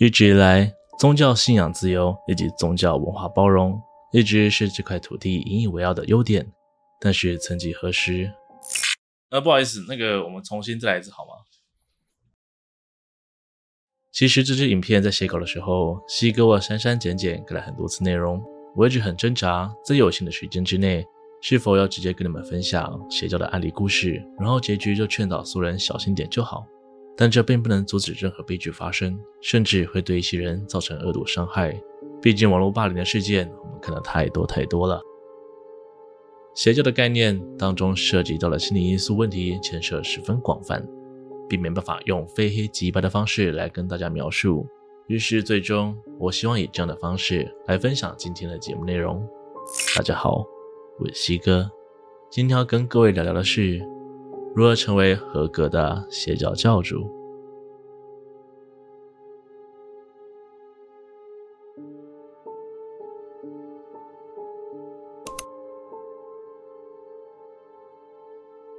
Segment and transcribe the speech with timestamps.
[0.00, 6.52] 一直以来，宗教信仰自由以及宗教文化包容，一直是这块土地引以为傲的优点。
[7.00, 8.32] 但是曾几何时，
[9.30, 11.30] 呃，不好意思，那个我们重新再来一次好吗？
[14.12, 18.40] 其实这支影片在写稿的时候，西给我删删减减给了很多次内容，
[18.76, 21.04] 我一直很挣扎，在有限的时间之内，
[21.42, 26.64] 是否要直接跟你们分享邪教的案例故事，然后结局就劝导所有人小心点就好。
[27.20, 31.76] 但这并不能阻止任何悲剧发生，甚至会对一些人造成恶毒伤害。
[32.22, 35.02] 毕竟网络霸凌的事件，我们看得太多太多了。
[36.54, 40.86] 邪教的概念当中涉及到的心理因素问题，牵涉十分广泛，
[41.48, 44.64] 并没办法用非黑即白的方式来跟大家描述。
[45.08, 49.28] 于是，最终我希望以这样的方式来分享今天的节目内容。
[49.96, 50.46] 大家好，
[51.00, 51.68] 我是西哥，
[52.30, 53.84] 今天要跟各位聊聊的是。
[54.54, 57.08] 如何成为合格的邪教教主？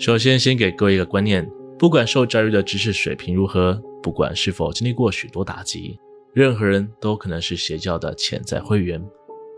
[0.00, 1.46] 首先，先给各位一个观念：
[1.78, 6.00] 不管受教育的知识水平如何，不管是否经历过许多打击，
[6.32, 8.98] 任何人都可能是邪教的潜在会员。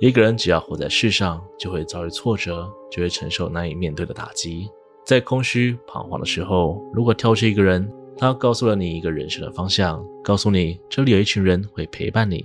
[0.00, 4.68] 一个人只要活在世上，就会遭遇挫折，就会承受难以面对的打击。
[5.06, 12.44] 在空虚彷徨的时候，如果跳出一个人，他告诉了你一个人生的方向，告诉你这里有一群人会陪伴你，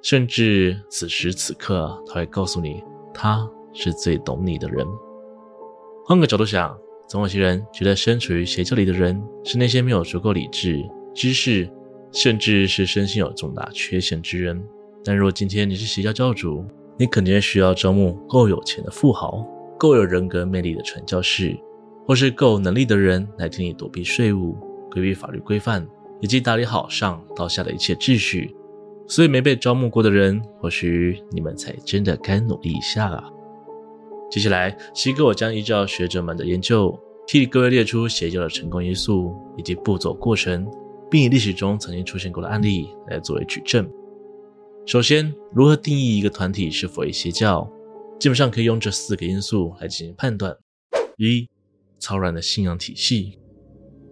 [0.00, 4.86] 甚至此时此刻，他会告诉你他是最懂你的人。
[6.06, 6.74] 换个角度想，
[7.08, 10.82] 总有些人觉得身处于邪教里的人是那些没有足够理智、
[11.14, 11.70] 知识，
[12.12, 14.62] 甚至是身心有重大缺陷之人。
[15.04, 16.64] 但若今天你是邪教教主，
[16.98, 19.46] 你肯定需要招募够有钱的富豪，
[19.78, 21.56] 够有人格魅力的传教士。
[22.06, 24.54] 或是够有能力的人来替你躲避税务、
[24.90, 25.88] 规避法律规范，
[26.20, 28.54] 以及打理好上到下的一切秩序。
[29.08, 33.24] 所以没被招募过的人，或许你们才真的该努力一下啊。
[34.34, 36.92] 接下来，西哥我将依照学者们的研究，
[37.24, 40.66] 替各位列出邪教的成功因素以及步骤过程，
[41.08, 43.88] 并以历史中曾经出现过的案例来作为举证。
[44.86, 47.70] 首先，如何定义一个团体是否为邪教？
[48.18, 50.56] 基本上可以用这四个因素来进行判断：
[51.16, 51.48] 一。
[52.00, 53.38] 超然的信仰体系。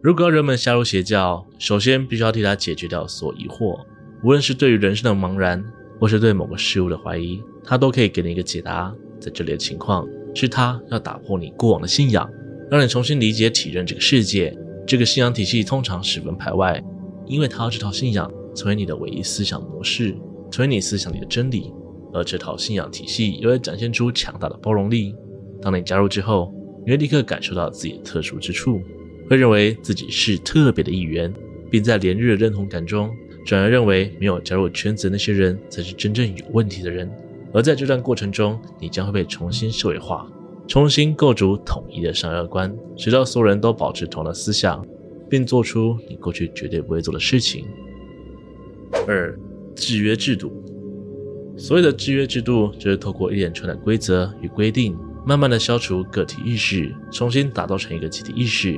[0.04, 3.76] 如果要人们加入邪教，首先必须要替他解决掉所疑惑，
[4.22, 5.64] 无论是对于人生的茫然，
[5.98, 8.94] 或是对某个事物的怀疑，他都可以给你一个解答。
[9.22, 12.28] 在这里的情况是，他要打破你过往的信仰，
[12.68, 14.52] 让你重新理解体认这个世界。
[14.84, 16.82] 这个信仰体系通常十分排外，
[17.26, 20.12] 因为他要这套信仰成为你的唯一思想模式，
[20.50, 21.72] 成为你思想里的真理。
[22.12, 25.14] 而这套信仰体系又会展现出强大的包容力。
[25.62, 26.52] 当你加入之后，
[26.84, 28.80] 你会立刻感受到自己的特殊之处，
[29.30, 31.32] 会认为自己是特别的一员，
[31.70, 33.08] 并在连日的认同感中，
[33.46, 37.08] 转而认为没有加入圈子的那些人才是真正有问题的人。
[37.52, 40.26] 而在这段过程中，你将会被重新社会化，
[40.66, 44.84] 重新构筑统一的善恶观，直到所有人都保持同样的思想，
[45.28, 47.66] 并做出你过去绝对不会做的事情。
[49.06, 49.38] 二、
[49.74, 50.52] 制约制度。
[51.56, 54.96] 所谓的制约制度，就是透过一连串的规则与规定。
[55.24, 58.76] 慢慢的消除个体意识，重新打造成一个集体意识。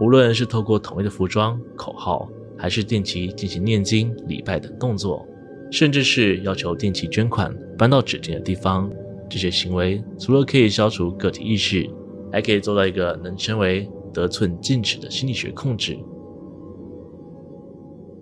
[0.00, 5.28] 无论是透过统一的服装、口号，还是定期进行念经、礼拜等动作，
[5.72, 8.88] 甚至是要求定期捐款、搬到指定的地方，
[9.28, 11.88] 这些行为除了可以消除个体意识，
[12.30, 15.98] 还可以做到一个能称为得寸进尺的心理学控制。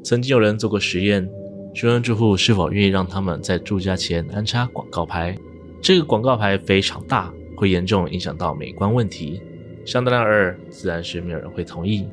[0.02, 1.28] 曾经有人做过实验，
[1.74, 5.36] 询问住户是否愿意让他们在住家前安插广告牌，
[5.82, 7.30] 这个广告牌非常大。
[7.56, 9.38] 会严重影响到美观问题，
[9.84, 12.08] 想当然尔，自然是没有人会同意。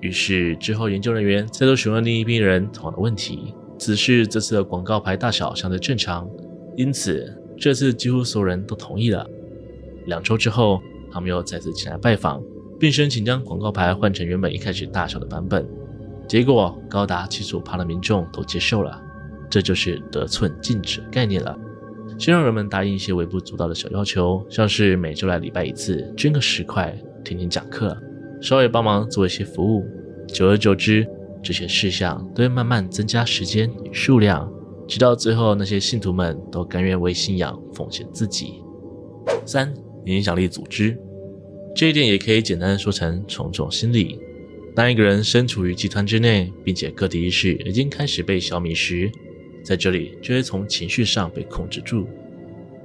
[0.00, 6.28] 于是之后，研究人员再度询问另一批人同样的问题，只是这次的广告牌大小相对正常，
[6.76, 9.26] 因此这次几乎所有人都同意了。
[10.06, 10.80] 两周之后，
[11.12, 12.42] 他们又再次前来拜访，
[12.78, 15.66] 并申请将广告牌换成原本一开始大小的版本，
[16.26, 19.00] 结果高达七十五趴的民众都接受了，
[19.48, 21.56] 这就是得寸进尺的概念了。
[22.18, 27.96] 先让人们答应一些微不足道的小要求，像是每周来礼拜一次，捐个十块，听听讲课，
[28.40, 29.86] 稍微帮忙做一些服务。
[30.26, 31.06] 久而久之，
[31.42, 34.50] 这些事项都会慢慢增加时间与数量，
[34.86, 38.62] 直到最后，那些信徒们都甘愿为信仰奉献自己。
[39.44, 39.72] 三、
[40.06, 40.98] 影响力组织，
[41.74, 44.18] 这一点也可以简单说成从众心理。
[44.74, 49.10] 当一个人身处于集团之内，并且个体意识已经开始被消弭时，
[49.64, 52.06] 在这里就会从情绪上被控制住。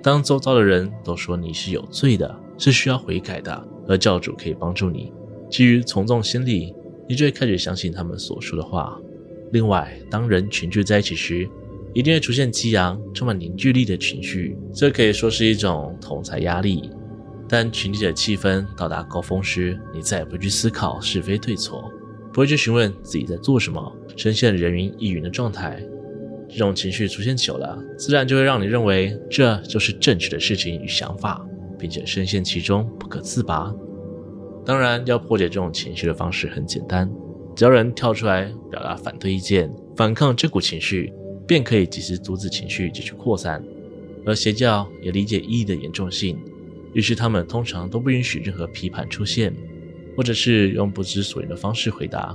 [0.01, 5.13] 当周遭的人都说你是有罪的，是需要悔改的，而教主可以帮助你，
[5.49, 6.73] 基于从众心理，
[7.07, 8.99] 你就会开始相信他们所说的话。
[9.51, 11.47] 另外，当人群聚在一起时，
[11.93, 16.89] 一定会出现激昂、充满凝聚力的情绪，这可以说是一种同才压力。
[17.47, 21.91] 但群体的气氛到达高峰时，你再也不去思考是非对错，
[22.31, 25.79] 不会去询问自己在做什么，呈现人云亦云的状态。
[26.49, 31.45] 这种情绪出现久了，自然就会让你认为这就是正确的事情与想法，
[31.77, 33.71] 并且深陷其中不可自拔。
[34.65, 37.11] 当然，要破解这种情绪的方式很简单，
[37.55, 41.13] 只要人跳出来表达反对意见，反抗这股情绪。
[41.45, 43.61] 便可以及时阻止情绪继续扩散，
[44.25, 46.39] 而邪教也理解异议的严重性，
[46.93, 49.53] 于是他们通常都不允许任何批判出现，
[50.15, 52.33] 或者是用不知所云的方式回答，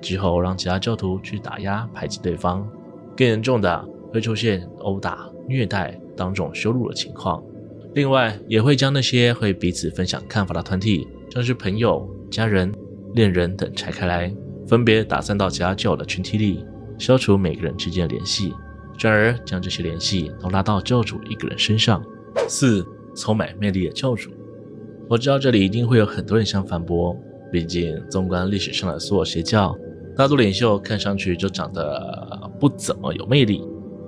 [0.00, 2.68] 之后让其他教徒去打压排挤对方。
[3.16, 7.40] 更严重的会出现殴打、虐待、当众羞辱的情况。
[7.94, 12.72] 另外，也会将那些会彼此分享看法的团体，像是朋友、家人、
[13.14, 14.34] 恋人等拆开来，
[14.66, 16.64] 分别打散到其他教的群体里。
[16.98, 18.52] 消除每个人之间的联系，
[18.96, 22.02] 转而将这些联系都拉到教主一个人身上。
[22.48, 22.84] 四、
[23.14, 24.30] 充满魅力的教主。
[25.08, 27.16] 我知道这里一定会有很多人想反驳，
[27.52, 29.76] 毕竟纵观历史上的所有邪教，
[30.16, 33.62] 大多领袖看上去就长得不怎么有魅力。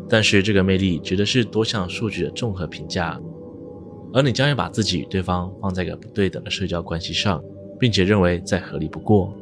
[0.09, 3.21] 但是这个魅力指的是多项数据的综合评价，
[4.13, 7.43] 而你将要把自己与对方放在一个不对等的社交关系上，
[7.79, 9.33] 并且认为再合理不过。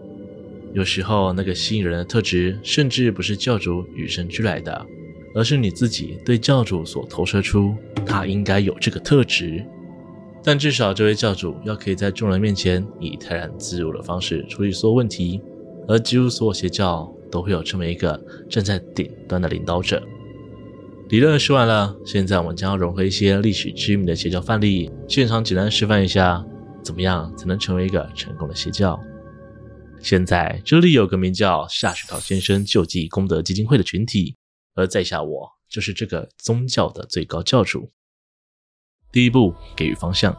[0.75, 4.87] 有时候，那个吸引人的特质，甚至不是教主与生俱来的，
[5.35, 7.75] 而是你自己对教主所投射出
[8.05, 9.65] 他应该有这个特质。
[10.45, 15.41] 但至少，这位教主要可以在众人面前以泰然自若的方式处理所有问题。
[15.89, 20.03] 而几乎所有邪教都会有这么一个站在顶端的领导者。
[21.09, 26.45] 理论说完了，现在我们将要融合一些历史知名的邪教范例，现场简单示范一下，
[26.85, 29.01] 怎么样才能成为一个成功的邪教。
[30.03, 34.37] 现在这里有个名叫夏雪桃先生救济功德基金会的群体，
[34.75, 37.91] 而在下我就是这个宗教的最高教主。
[39.11, 40.37] 第一步，给予方向。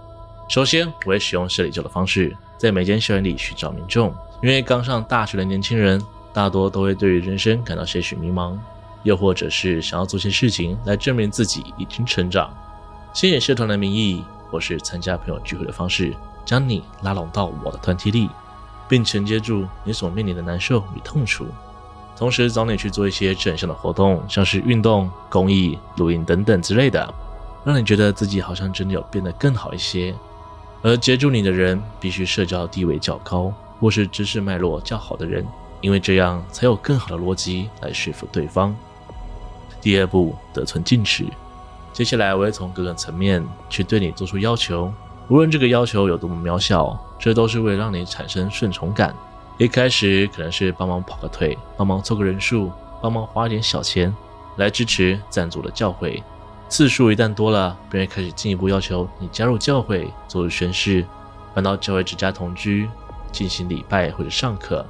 [0.47, 4.13] 首先，我会使用社里教的方式，在每间校园里寻找民众，
[4.43, 5.99] 因为刚上大学的年轻人
[6.31, 8.55] 大多都会对于人生感到些许迷茫，
[9.03, 12.53] 又或者是想要做些事情来证明自己已经成长。
[13.13, 16.15] 先以社团的名义，或是参加朋友聚会的方式，
[16.45, 18.29] 将你拉拢到我的团体里。
[18.89, 21.45] 并承接住你所面临的难受与痛楚，
[22.17, 27.13] 同时找你去做一些正向的活动，像是运动、公益、录音等等之类的，
[27.63, 30.15] 让你觉得自己好像真的有变得更好一些。
[30.81, 35.45] 而接住你的人必须社交地位较高，或是知识脉络较好的人，
[35.81, 38.75] 因为这样才有更好的逻辑来说服对方。
[39.81, 41.25] 第二步，得寸进尺。
[41.93, 44.91] 接下来我会从各个层面去对你做出要求。
[45.27, 49.15] 无论这个要求有多么渺小，这都是为了让你产生顺从感。
[49.57, 52.71] 一开始可能是帮忙跑个腿，帮忙凑个人数，
[53.01, 54.15] 帮忙花点小钱
[54.55, 56.23] 来支持赞助的教会。
[56.69, 61.05] 次数一旦多了，便会开始进一步要求你加入教会，做出宣誓，
[61.53, 62.89] 搬到教会之家同居，
[63.31, 64.85] 进行礼拜或者上课，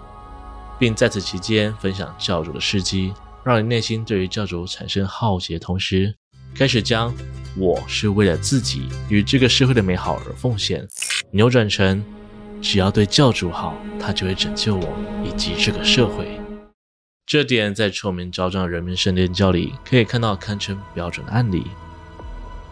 [0.77, 3.13] 并在此期间分享教主的事迹，
[3.43, 6.15] 让你内心对于教主产生好奇的同时，
[6.55, 7.13] 开始将
[7.57, 10.87] “我是为了自己与这个社会的美好而奉献”
[11.31, 12.03] 扭转成
[12.61, 14.87] “只要对教主好，他就会拯救我
[15.23, 16.39] 以及这个社会”。
[17.25, 21.67] 这点在臭名昭彰的人民圣殿教里可以看到堪称标准的案例。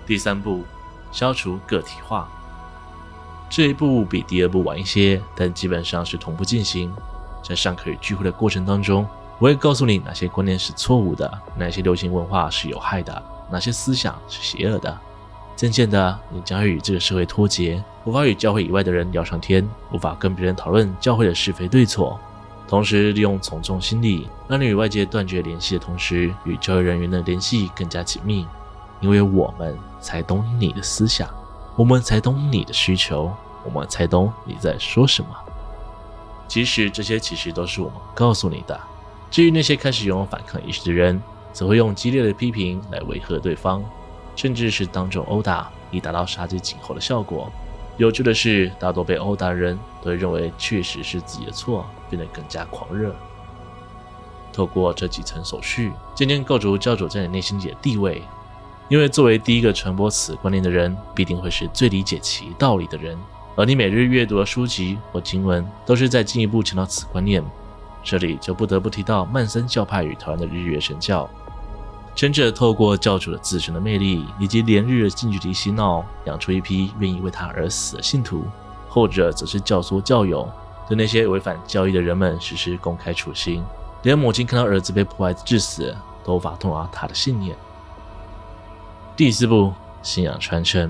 [0.06, 0.64] 第三步，
[1.12, 2.28] 消除个体化。
[3.50, 6.92] 这一步比第二步晚一些，但基本上是同步进行。
[7.44, 9.08] 在上课与聚会的过程当中，
[9.40, 13.24] 我会告诉你哪些观念是错误的，哪些流行文化是有害的。
[13.52, 14.98] 哪些思想是邪恶的？
[15.56, 22.20] 渐渐的，你将会与这个社会脱节，无法与教会以外的人聊上天，无法跟别人讨论教会的是非对错。
[22.68, 28.46] 同时，利用从众心理，让你与外界断绝联系的同时，与教会人员的联系更加紧密。
[29.00, 31.30] 因为我们才懂你的思想，
[31.76, 33.32] 我们才懂你的需求，
[33.64, 35.30] 我们才懂你在说什么。
[36.48, 38.80] 即使这些其实都是我们告诉你的。
[39.30, 41.22] 至于那些开始拥有反抗意识的人，
[41.54, 43.84] 则会用激烈的批评来威吓对方，
[44.36, 47.52] 甚至是当众殴打，以达到杀鸡儆猴的效果。
[47.98, 53.16] 有趣的是，大多被殴打人都会认为确实是自己的错，变得更加狂热。
[54.54, 58.22] 透过这几层手续，渐渐构筑教主在你内心里的地位。
[58.90, 63.18] 因为作为第一个传播此观念的人，必定会是最理解其道理的人。
[63.56, 67.44] 而你每日阅读的书籍或经文，都是在进一步强调此观念。
[68.08, 71.30] 这里就不得不提到曼森教派与台湾的日月神教。
[72.16, 78.44] 前者透过教主的自身的魅力，以及连日的近距离洗脑，养出一批愿意为他而死的信徒；
[78.88, 80.50] 后者则是教唆教友，
[80.88, 83.62] 对那些违反教义的人们实施公开处刑，
[84.04, 87.58] 连母亲看到儿子被迫害致死都无法动摇他的信念。
[89.18, 90.90] 第四步，信仰传承。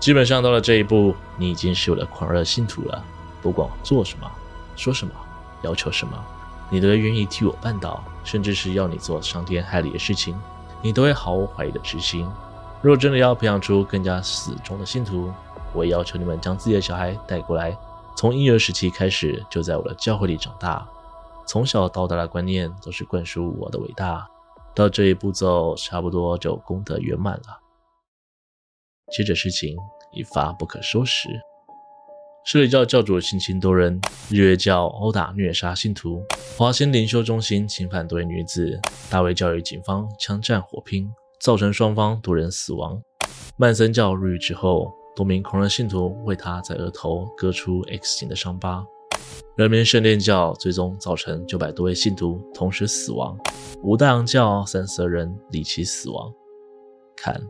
[0.00, 3.04] 基本上到了这一步，你已经是我的狂热信徒了。
[3.42, 4.26] 不管我做什么、
[4.76, 5.12] 说什么、
[5.66, 6.16] 要求什么，
[6.70, 10.38] 你都会愿意替我办到，甚至是要你做伤天害理的事情，
[10.80, 12.32] 你都会毫无怀疑的执行。
[12.80, 15.32] 若真的要培养出更加死忠的信徒，
[15.74, 17.76] 我也要求你们将自己的小孩带过来，
[18.16, 20.86] 从婴儿时期开始就在我的教会里长大，
[21.46, 24.26] 从小到大的观念都是灌输我的伟大。
[24.74, 27.60] 到这一步骤，差不多就功德圆满了。
[29.10, 29.76] 接着事情
[30.12, 31.28] 一发不可收拾，
[32.46, 34.00] 摄理教教主性侵多人，
[34.30, 36.22] 日月教殴打虐杀信徒，
[36.56, 41.10] 华仙灵修中心侵犯多位女子，大卫教与警方枪战火拼，
[41.40, 43.02] 造成双方多人死亡。
[43.56, 48.86] 曼森教入狱之后，多名狂热信徒为他在额头割出 X 型的伤疤。
[49.56, 53.36] 人民圣殿教最终造成九百多位信徒同时死亡，
[53.82, 56.32] 五大洋教三十二人离奇死亡。
[57.16, 57.42] 看。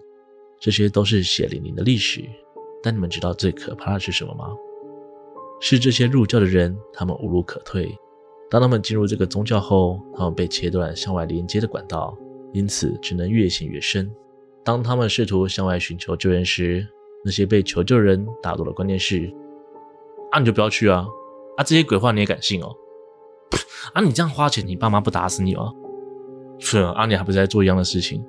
[0.58, 2.24] 这些都是血淋淋的历史，
[2.82, 4.46] 但你们知道最可怕的是什么吗？
[5.60, 7.96] 是这些入教的人，他们无路可退。
[8.50, 12.16] 当他们进入这个宗教后，他们被切断向外连接的管道，
[12.52, 14.10] 因此只能越陷越深。
[14.62, 16.86] 当他们试图向外寻求救援时，
[17.24, 19.32] 那些被求救人打多的观念是：
[20.30, 21.06] 啊，你就不要去啊！
[21.56, 22.76] 啊，这些鬼话你也敢信哦？
[23.94, 25.72] 啊，你这样花钱，你爸妈不打死你吗？
[26.58, 28.24] 是啊，啊，你还不是在做一样的事情？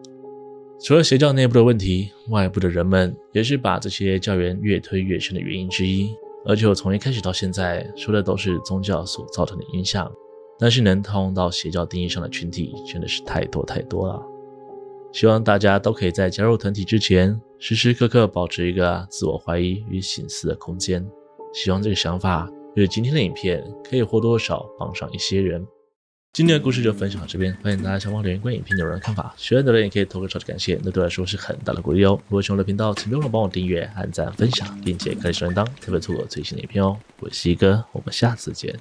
[0.80, 6.16] 除了邪教内部的问题，外部的人们也是把这些教员越推越深的原因之一。
[6.48, 10.10] 而且我从一开始到现在说的都是宗教所造成的影响，
[10.58, 14.24] 但是能套用到邪教定义上的群体真的是太多太多了。
[15.12, 21.06] 希望大家都可以在加入团体之前，时时刻刻保持一个自我怀疑与醒思的空间。
[21.54, 25.66] 希望这个想法对今天的影片可以或多或少帮上一些人。
[26.38, 32.12] 今天的故事就分享到这边，欢迎大家下方留言关于影片内容的看法，喜欢的人也可以投个超级感谢，那对我来说是很大的鼓励哦。
[32.28, 36.96] 如果喜欢我的频道，请别忘了帮我订阅、按赞、分享，并且开启小铃铛，特别错过最新的影片哦。
[37.22, 38.72] 我是西哥，我们下次见。